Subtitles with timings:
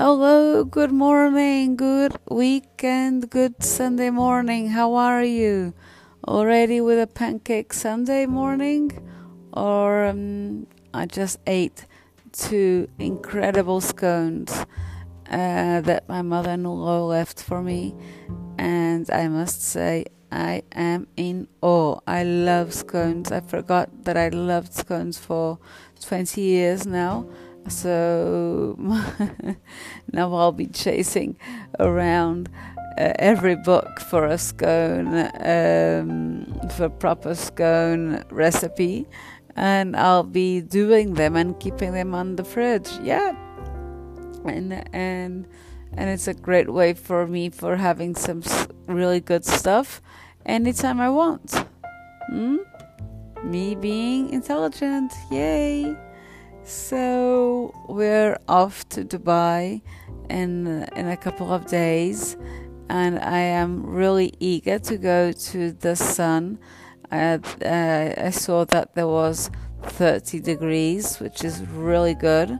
[0.00, 4.68] Hello, good morning, good weekend, good Sunday morning.
[4.68, 5.74] How are you?
[6.24, 8.92] Already with a pancake Sunday morning?
[9.52, 11.84] Or um, I just ate
[12.30, 14.52] two incredible scones
[15.28, 17.92] uh, that my mother in law left for me,
[18.56, 21.98] and I must say, I am in awe.
[22.06, 23.32] I love scones.
[23.32, 25.58] I forgot that I loved scones for
[26.00, 27.26] 20 years now.
[27.68, 28.76] So
[30.12, 31.36] now I'll be chasing
[31.78, 32.48] around
[32.98, 39.06] uh, every book for a scone, um, for proper scone recipe,
[39.54, 42.90] and I'll be doing them and keeping them on the fridge.
[43.02, 43.36] Yeah,
[44.44, 45.46] and and
[45.96, 48.42] and it's a great way for me for having some
[48.86, 50.00] really good stuff
[50.44, 51.54] anytime I want.
[52.28, 52.56] Hmm?
[53.44, 55.96] Me being intelligent, yay!
[57.88, 59.80] We're off to Dubai
[60.28, 62.36] in in a couple of days,
[62.90, 66.58] and I am really eager to go to the sun.
[67.10, 69.50] Uh, uh, I saw that there was
[69.84, 72.58] 30 degrees, which is really good,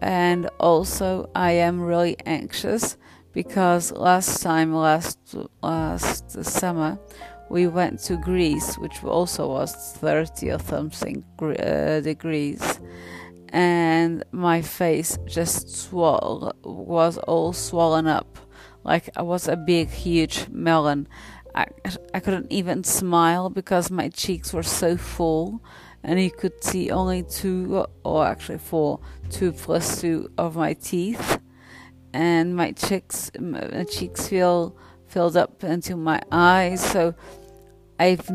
[0.00, 2.96] and also I am really anxious
[3.34, 5.18] because last time, last
[5.62, 6.98] last summer,
[7.50, 12.80] we went to Greece, which also was 30 or something uh, degrees
[13.52, 18.38] and my face just swell was all swollen up.
[18.82, 21.06] Like I was a big huge melon.
[21.54, 21.66] I,
[22.14, 25.62] I couldn't even smile because my cheeks were so full
[26.02, 31.38] and you could see only two or actually four two plus two of my teeth.
[32.14, 34.76] And my cheeks my cheeks feel
[35.08, 36.82] filled up into my eyes.
[36.82, 37.14] So
[37.98, 38.30] I've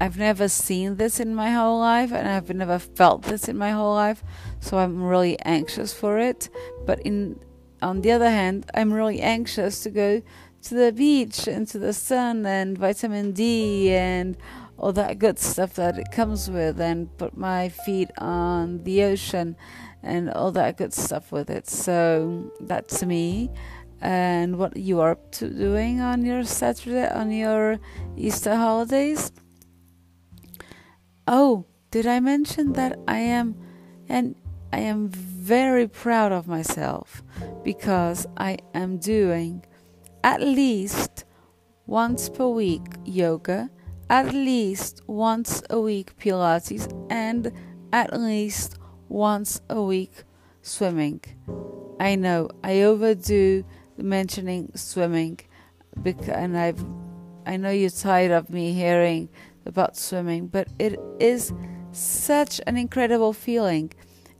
[0.00, 3.70] I've never seen this in my whole life and I've never felt this in my
[3.70, 4.22] whole life,
[4.60, 6.48] so I'm really anxious for it.
[6.86, 7.40] But in
[7.80, 10.22] on the other hand, I'm really anxious to go
[10.62, 14.36] to the beach and to the sun and vitamin D and
[14.76, 19.56] all that good stuff that it comes with and put my feet on the ocean
[20.02, 21.68] and all that good stuff with it.
[21.68, 23.50] So that's me.
[24.00, 27.78] And what you are up to doing on your Saturday on your
[28.16, 29.32] Easter holidays?
[31.26, 33.56] Oh, did I mention that I am
[34.08, 34.36] and
[34.72, 37.22] I am very proud of myself
[37.64, 39.64] because I am doing
[40.22, 41.24] at least
[41.86, 43.70] once per week yoga,
[44.10, 47.50] at least once a week Pilates, and
[47.92, 48.78] at least
[49.08, 50.24] once a week
[50.60, 51.22] swimming.
[51.98, 53.64] I know I overdo
[53.96, 55.40] mentioning swimming,
[56.04, 56.84] and I've
[57.46, 59.30] I know you're tired of me hearing
[59.64, 61.54] about swimming, but it is
[61.92, 63.92] such an incredible feeling.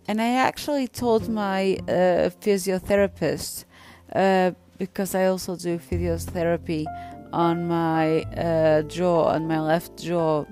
[0.09, 3.67] And I actually told my uh, physiotherapist,
[4.15, 6.87] uh, because I also do physiotherapy
[7.31, 10.47] on my uh, jaw, on my left jaw,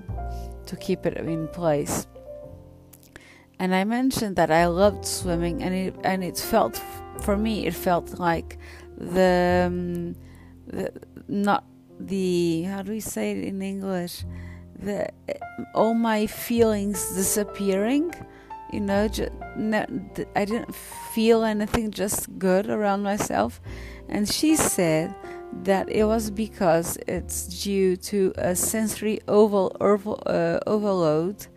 [0.67, 2.05] to keep it in place.
[3.59, 6.79] And I mentioned that I loved swimming, and it and it felt
[7.21, 8.59] for me it felt like
[8.95, 10.15] the, um,
[10.67, 10.91] the
[11.27, 11.63] not
[11.99, 14.23] the how do we say it in English
[14.77, 15.09] the
[15.73, 18.13] all my feelings disappearing
[18.71, 19.85] you know just, no,
[20.35, 23.61] i didn't feel anything just good around myself.
[24.09, 25.13] And she said
[25.63, 31.47] that it was because it's due to a sensory oval, oval uh, overload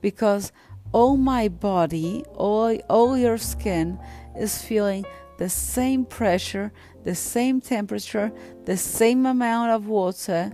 [0.00, 0.52] because
[0.92, 3.98] all my body all all your skin
[4.38, 5.04] is feeling
[5.38, 6.72] the same pressure
[7.04, 8.32] the same temperature
[8.64, 10.50] the same amount of water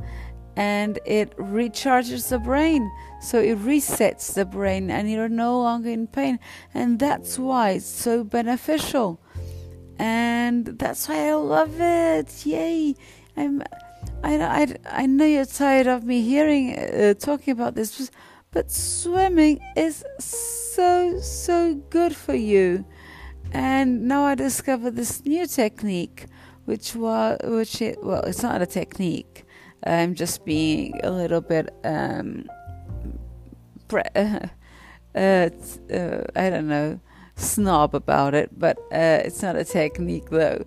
[0.57, 2.91] and it recharges the brain.
[3.21, 6.39] So it resets the brain and you're no longer in pain.
[6.73, 9.21] And that's why it's so beneficial.
[9.99, 12.47] And that's why I love it.
[12.47, 12.95] Yay.
[13.37, 13.63] I'm
[14.23, 18.11] I, I, I know you're tired of me hearing uh, talking about this,
[18.51, 22.85] but swimming is so so good for you.
[23.53, 26.27] And now I discovered this new technique,
[26.65, 29.45] which was which it, well, it's not a technique
[29.87, 32.49] I'm just being a little bit um,
[33.89, 34.41] pre- uh,
[35.15, 35.49] uh,
[36.35, 37.01] I don't know
[37.37, 40.65] snob about it, but uh, it's not a technique though.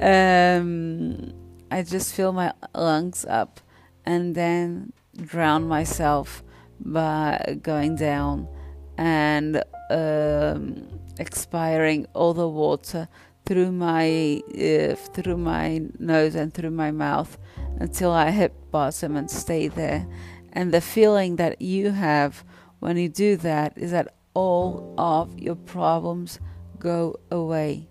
[0.00, 1.32] Um,
[1.70, 3.60] I just fill my lungs up
[4.04, 6.42] and then drown myself
[6.80, 8.48] by going down
[8.96, 10.88] and um,
[11.18, 13.08] expiring all the water
[13.46, 17.38] through my uh, through my nose and through my mouth
[17.78, 20.06] until I hit bottom and stay there.
[20.52, 22.44] And the feeling that you have
[22.80, 26.40] when you do that is that all of your problems
[26.78, 27.88] go away.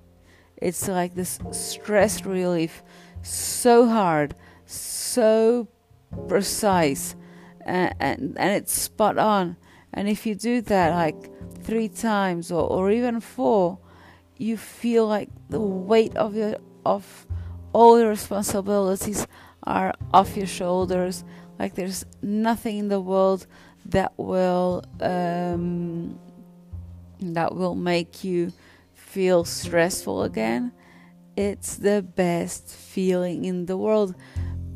[0.57, 2.83] it's like this stress relief
[3.21, 4.33] so hard
[4.65, 5.67] so
[6.27, 7.15] precise
[7.65, 9.57] and, and, and it's spot on
[9.93, 11.29] and if you do that like
[11.63, 13.77] three times or, or even four
[14.37, 16.55] you feel like the weight of your
[16.85, 17.27] of
[17.73, 19.27] all your responsibilities
[19.63, 21.23] are off your shoulders.
[21.59, 23.47] Like there's nothing in the world
[23.85, 26.19] that will um,
[27.19, 28.51] that will make you
[28.93, 30.71] feel stressful again.
[31.35, 34.15] It's the best feeling in the world.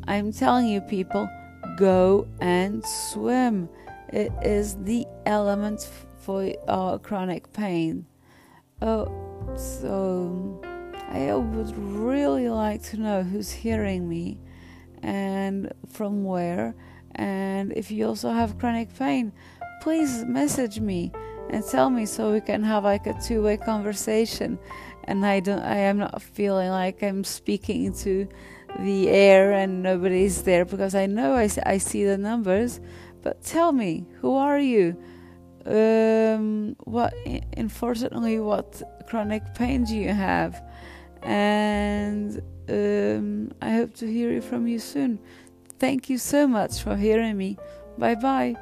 [0.06, 1.28] I'm telling you people
[1.76, 3.68] go and swim.
[4.08, 5.88] It is the element
[6.20, 8.06] for uh, chronic pain.
[8.80, 10.60] Oh so
[11.10, 14.38] i would really like to know who's hearing me
[15.02, 16.74] and from where.
[17.14, 19.32] And if you also have chronic pain,
[19.80, 21.12] please message me
[21.50, 24.58] and tell me so we can have like a two-way conversation.
[25.04, 28.28] And I don't I am not feeling like I'm speaking to
[28.80, 32.80] the air and nobody's there because I know I, I see the numbers.
[33.22, 34.96] But tell me who are you?
[35.64, 37.14] Um, what
[37.56, 40.62] unfortunately what chronic pain do you have?
[41.22, 45.18] And um, I hope to hear from you soon.
[45.78, 47.56] Thank you so much for hearing me.
[47.96, 48.56] Bye bye.